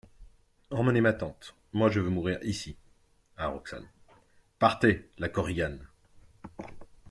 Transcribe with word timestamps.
Emmenez 0.71 0.99
ma 1.01 1.13
tante: 1.13 1.53
moi, 1.73 1.91
je 1.91 1.99
veux 1.99 2.09
mourir 2.09 2.39
ici! 2.41 2.75
(A 3.37 3.49
Roxane.) 3.49 3.87
Partez! 4.57 5.07
LA 5.19 5.29
KORIGANE. 5.29 5.87